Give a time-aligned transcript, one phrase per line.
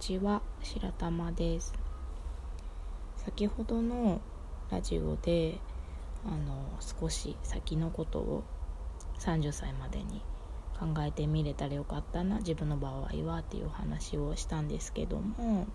[0.00, 1.74] ちは白玉です。
[3.18, 4.22] 先ほどの
[4.70, 5.58] ラジオで
[6.24, 8.42] あの少し先のことを
[9.18, 10.22] 30歳までに
[10.78, 15.66] 考えてみれたらよかったな自分の場合はっていうお話をしたんですけども、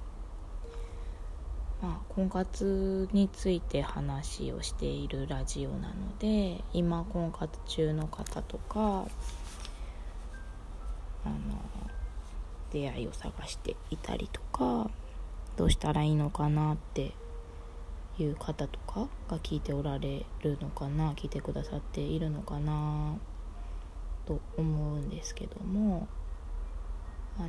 [1.83, 8.83] まあ、婚活について話をしているラジオなので今婚活中の方とかあ
[11.29, 11.35] の
[12.71, 14.89] 出会いを探していたりとか
[15.55, 17.13] どうしたらいいのかなって
[18.17, 23.15] いう方とかが聞いておられるのかな聞いてくださっているのかな
[24.25, 26.07] と思うんですけども
[27.37, 27.47] あの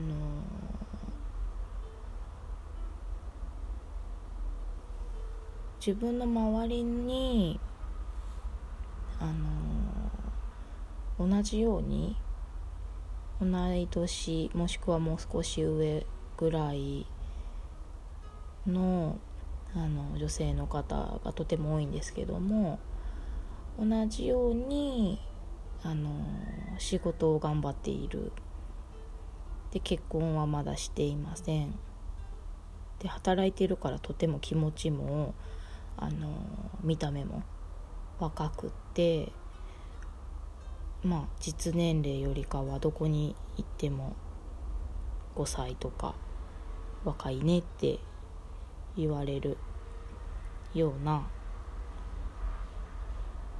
[5.85, 7.61] 自分の周りに
[9.21, 9.27] あ
[11.19, 12.17] の同じように
[13.41, 16.07] 同い年もしくはもう少し上
[16.37, 17.07] ぐらい
[18.67, 19.19] の
[19.75, 22.79] あの女性の方がとても多いんですけども
[23.79, 25.21] 同じように
[25.83, 26.11] あの
[26.79, 28.33] 仕事を頑張っている。
[29.73, 31.75] で結婚はまだしていません。
[33.01, 35.35] で働いてるからとても気持ちも
[35.99, 36.31] あの
[36.83, 37.43] 見た目も
[38.19, 39.33] 若くって
[41.07, 44.17] まあ実年齢よりかはどこに行っても
[45.37, 46.17] 5歳とか
[47.05, 48.01] 若いねって
[48.97, 49.57] 言われる
[50.75, 51.23] ような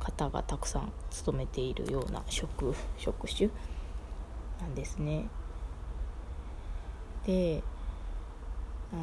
[0.01, 3.49] 方がたくさん勤めているような職職種
[4.61, 5.29] なんですね。
[7.25, 7.63] で
[8.93, 9.03] あの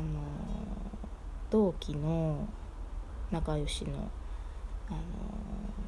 [1.50, 2.46] 同期の
[3.32, 4.10] 仲良しの
[4.90, 5.00] あの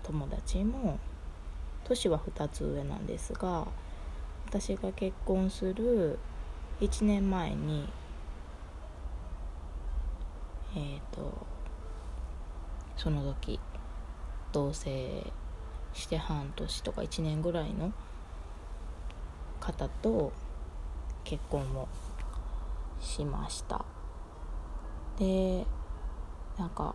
[0.03, 0.97] 友達も
[1.85, 3.67] 年は2つ上なんですが
[4.47, 6.19] 私が結婚する
[6.81, 7.89] 1年前に
[10.75, 11.45] えっ、ー、と
[12.97, 13.59] その時
[14.51, 15.31] 同棲
[15.93, 17.93] して半年とか1年ぐらいの
[19.59, 20.33] 方と
[21.23, 21.87] 結婚を
[22.99, 23.85] しました。
[25.17, 25.65] で
[26.57, 26.93] なんか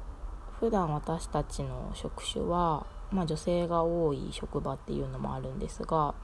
[0.58, 6.14] 普段私たちの職種はまあ、女性が多い職場っていうのもあるんですが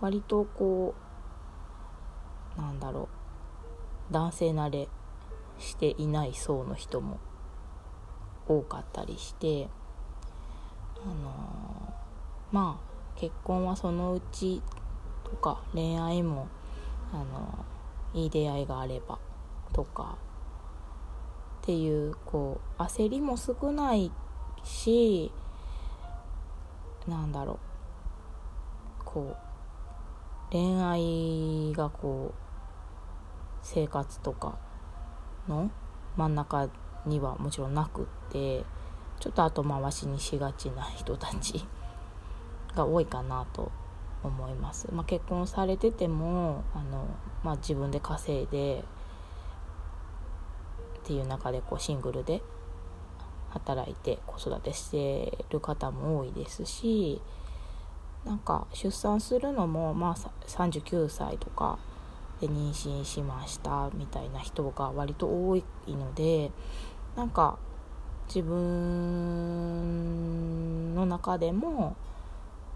[0.00, 0.94] 割とこ
[2.56, 3.08] うなんだろ
[4.10, 4.88] う男性慣れ
[5.58, 7.18] していない層の人も
[8.48, 9.68] 多かったりして
[11.04, 11.94] あの
[12.52, 14.62] まあ結婚はそのうち
[15.22, 16.48] とか恋愛も
[17.12, 17.64] あの
[18.12, 19.18] いい出会いがあれば
[19.72, 20.18] とか
[21.62, 24.12] っていうこう焦りも少ない
[24.62, 25.32] し
[27.08, 27.58] なんだろう。
[29.04, 29.44] こう
[30.50, 32.44] 恋愛がこう
[33.62, 34.58] 生活とか
[35.48, 35.70] の
[36.16, 36.68] 真ん中
[37.06, 38.64] にはもちろんなくって
[39.20, 41.66] ちょっと後回しにしがちな人たち
[42.74, 43.70] が多いかなと
[44.22, 47.06] 思います、まあ、結婚されててもあの、
[47.42, 48.84] まあ、自分で稼いで
[50.98, 52.42] っていう中でこうシングルで
[53.54, 57.22] 働いて子育てしてる方も多いですし
[58.24, 60.14] なんか出産するのもまあ
[60.46, 61.78] 39歳とか
[62.40, 66.50] で妊娠しましたみたいな人が割と多いので
[67.16, 67.58] なんか
[68.26, 70.14] 自分
[70.94, 71.96] の中でも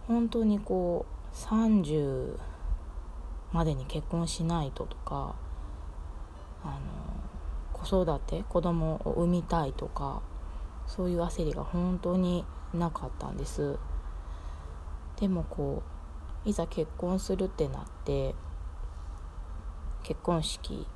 [0.06, 2.38] 本当にこう30
[3.52, 5.34] までに結婚しないととか
[6.62, 6.78] あの
[7.72, 10.22] 子育て子供を産みたいとか
[10.88, 12.44] そういう焦りが本当に
[12.74, 13.78] なかったんです。
[15.20, 15.82] でもこ
[16.44, 18.34] ういざ結婚するってなって
[20.02, 20.86] 結婚式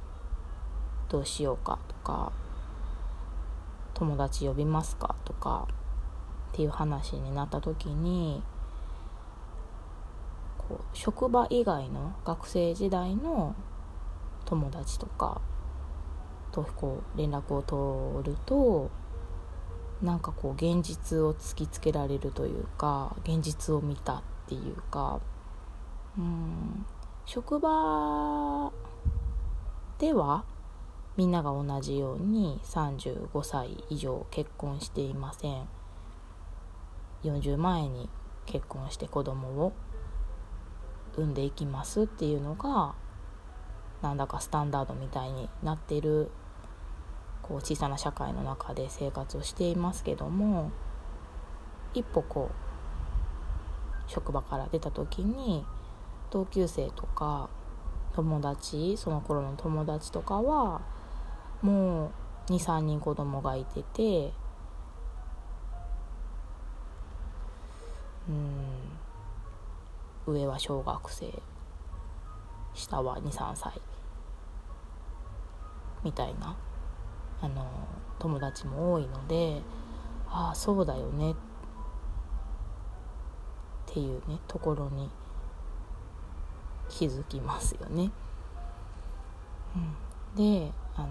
[1.08, 2.32] どうしようかとか
[3.94, 5.69] 友達呼びますかとか
[6.52, 8.43] っていう話になった時に
[10.56, 13.55] こう職場以外の学生時代の
[14.44, 15.40] 友達とか
[16.50, 17.62] とこう連絡を
[18.22, 18.90] 取ると
[20.02, 25.20] なんかこう現実を突きつけられるというか現実を見たっていうか
[26.19, 26.84] うん
[27.25, 28.72] 職場
[29.99, 30.44] では
[31.16, 35.69] みんなが同じように35歳以上結婚していません。
[37.22, 38.08] 40前に
[38.46, 39.72] 結婚して子供を
[41.16, 42.94] 産んでいきますっていうのが
[44.02, 46.31] なんだかスタンダードみたいになってる
[47.52, 50.70] こう小さな社会の中で生活をしていますけども
[51.93, 55.66] 一歩こう職場から出た時に
[56.31, 57.50] 同級生とか
[58.14, 60.81] 友達その頃の友達とかは
[61.60, 62.10] も
[62.49, 64.32] う23人子供がいてて
[68.31, 68.64] うん
[70.26, 71.31] 上は小学生
[72.72, 73.78] 下は23歳
[76.02, 76.56] みたいな
[77.43, 77.67] あの
[78.19, 79.61] 友達も多いので
[80.29, 81.35] ああそうだよねっ
[83.87, 85.11] ていうねところに
[86.89, 88.11] 気づきますよね。
[89.75, 91.09] うん、であの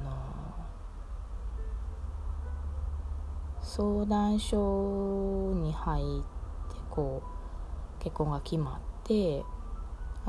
[3.61, 6.05] 相談所に入っ
[6.73, 7.21] てこ
[7.99, 9.43] う結婚が決まって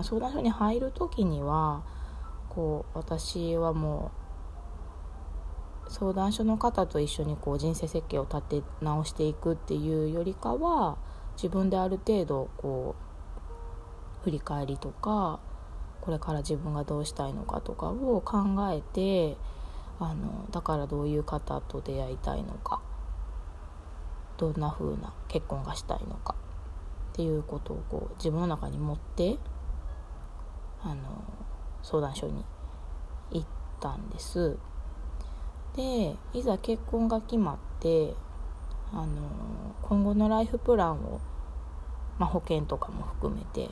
[0.03, 1.83] 相談所に入る時には
[2.49, 4.22] こう私はもう
[5.93, 10.97] 相談所の方と一緒にこう人生設計を立て直していくっていうよりかは
[11.37, 12.97] 自分である程度こ
[14.21, 15.39] う振り返りとか
[16.01, 18.39] これから自分がどうしたいのかとかを考
[18.73, 19.37] えて
[20.01, 22.81] あのだからどういう方と出会いたいのか
[24.39, 26.35] どんな風な結婚がしたいのか
[27.13, 29.37] っていうことをこう自分の中に持って
[30.83, 31.23] あの
[31.83, 32.45] 相談所に
[33.31, 33.47] 行っ
[33.79, 34.59] たんです。
[35.77, 38.15] でいざ結婚が決まって
[38.93, 41.21] あの今後のライフプランを、
[42.19, 43.71] まあ、保険とかも含めて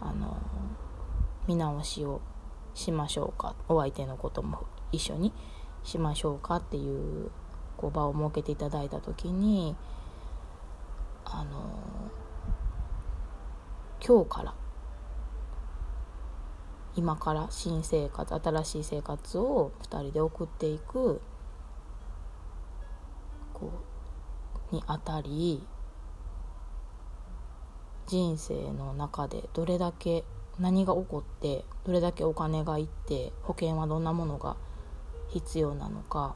[0.00, 0.36] あの
[1.46, 2.20] 見直しを
[2.74, 5.32] しましょうかお相手のことも一緒に
[5.82, 7.30] しましょうかっていう
[7.76, 9.74] こう場を設けていただいた時に
[11.24, 11.72] あの
[14.06, 14.54] 今日から
[16.96, 21.20] 今から新生活新しい生活を2人で送っていく
[23.52, 23.72] こ
[24.72, 25.66] うにあたり
[28.06, 30.24] 人生の中でどれだけ
[30.58, 34.56] 何が起こってどれだけお金がいって保険はどんなものが
[35.28, 36.34] 必要なのか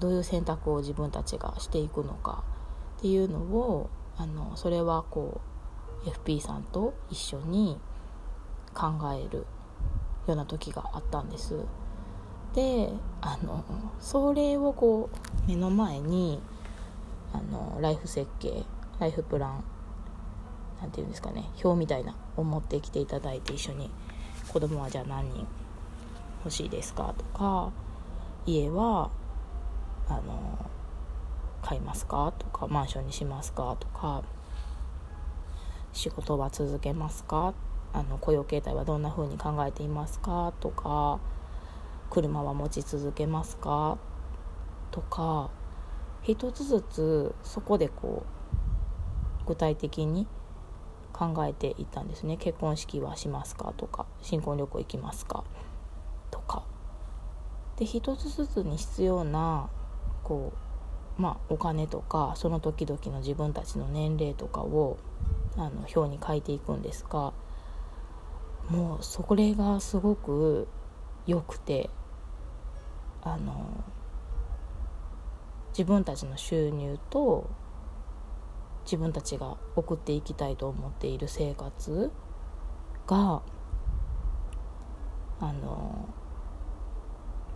[0.00, 2.44] どういう選択を自分たちがしていくのか
[2.98, 5.40] っていうのをあのそれはこ
[6.06, 7.78] う FP さんと一緒に
[8.78, 9.38] 考える
[10.28, 11.56] ような時があったんです。
[12.54, 13.64] であの
[13.98, 16.40] それをこう目の前に
[17.32, 18.64] あのライフ設計
[19.00, 19.64] ライフプラン
[20.80, 23.90] なんていうんですかね表みたいなを持ってきていただいて一緒に
[24.52, 25.46] 子供はじゃあ何人
[26.44, 27.70] 欲しいですかとか
[28.46, 29.10] 家は
[30.08, 30.70] あの
[31.62, 34.22] 買いますかとかマンションにしますかとか
[35.92, 37.52] 仕事は続けますか
[37.92, 40.52] あの雇用形態はどんな風に考えていますか？
[40.60, 41.18] とか
[42.10, 43.98] 車は持ち続けますか？
[44.90, 45.50] とか
[46.22, 48.24] 一つずつそこでこ
[49.44, 50.26] う具体的に
[51.12, 52.36] 考えていったんですね。
[52.36, 53.72] 結婚式はしますか？
[53.76, 55.44] とか新婚旅行行きますか？
[56.30, 56.64] とか。
[57.76, 59.70] で一つずつに必要な
[60.24, 60.52] こ
[61.18, 64.98] うまあお金とかその時々の自分たちの年齢とかを
[65.56, 67.32] あの表に書いていくんですが
[68.70, 70.68] もうそれがすごく
[71.26, 71.88] 良くて
[73.22, 73.66] あの
[75.70, 77.48] 自分たちの収入と
[78.84, 82.10] 自分たちが送っていきたいと思っている生活
[83.06, 83.42] が
[85.40, 86.08] あの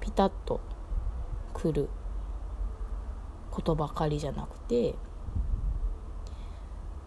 [0.01, 0.61] ピタッと
[1.53, 1.89] くる
[3.51, 4.95] ことばかりじゃなくて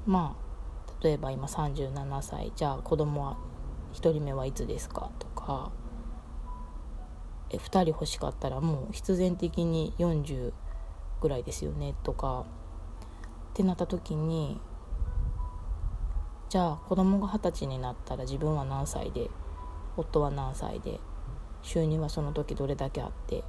[0.06, 3.38] まあ例えば今37歳じゃあ子供は
[3.96, 5.10] 1人目はいつですか？
[5.18, 5.72] とか
[7.50, 10.54] え2人欲しかったらもう必然的に40
[11.22, 11.96] ぐらいですよね？
[12.04, 12.46] とかっ
[13.54, 14.60] てなった時に
[16.50, 19.30] じゃあ子供が二十歳になったら自分は何歳で
[19.98, 21.00] 夫は何歳で
[21.62, 23.44] 収入はその時どれだけあって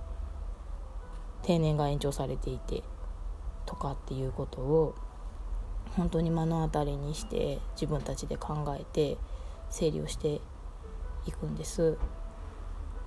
[1.43, 2.83] 定年が延長されていて？
[3.67, 4.95] とかっていうことを
[5.97, 9.19] 本当に目の当たりにして自分たちで考えて
[9.71, 10.41] 整理をして
[11.27, 11.97] いくんです。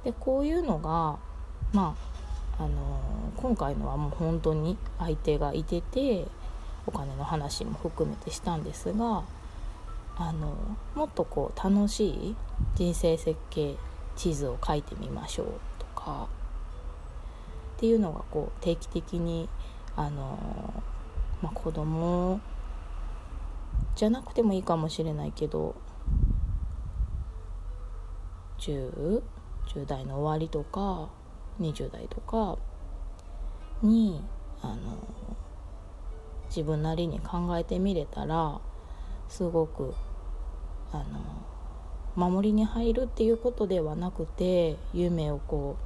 [0.03, 1.17] でこういうのが
[1.73, 1.95] ま
[2.57, 2.99] ああの
[3.37, 6.25] 今回のはもう本当に相手がいてて
[6.85, 9.23] お金の話も含めてしたんですが
[10.17, 10.55] あの
[10.95, 12.35] もっとこう楽しい
[12.75, 13.75] 人生設計
[14.15, 15.47] 地図を書いてみましょう
[15.79, 16.27] とか
[17.77, 19.47] っていうのがこう定期的に
[19.95, 20.37] あの、
[21.41, 22.41] まあ、子供
[23.95, 25.75] じゃなくてもいいかもしれないけど
[28.59, 29.21] 10,
[29.67, 31.09] 10代の終わりとか
[31.59, 32.57] 20代とか
[33.81, 34.21] に
[34.61, 34.97] あの
[36.47, 38.59] 自分なりに考えてみれたら
[39.27, 39.93] すごく
[40.91, 45.77] あの守りに入るっていうことではなくて夢をこ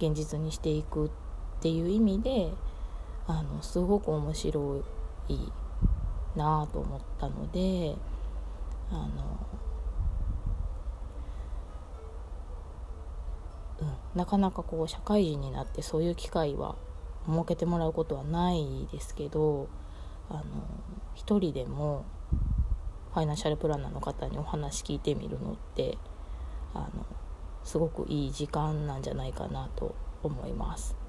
[0.00, 1.10] う現実にしていくっ
[1.60, 2.50] ていう意味で
[3.26, 4.82] あのすごく面白
[5.28, 5.38] い
[6.36, 7.96] なと思ったので
[8.90, 9.08] あの、
[14.14, 16.76] なかなかこう社会人になってそういう機会は
[17.26, 19.68] 設けてもらうことはないですけど
[20.30, 20.42] あの
[21.14, 22.04] 一人でも
[23.12, 25.98] ファイナンシャルプランナーの方にお話聞いてみるのって
[26.74, 27.06] あの
[27.62, 31.03] すごくいい時間なんじゃないかなと思います。